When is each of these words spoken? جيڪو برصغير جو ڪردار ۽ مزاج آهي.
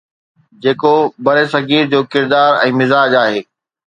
جيڪو 0.61 0.93
برصغير 1.25 1.83
جو 1.91 1.99
ڪردار 2.13 2.57
۽ 2.63 2.69
مزاج 2.81 3.11
آهي. 3.23 3.41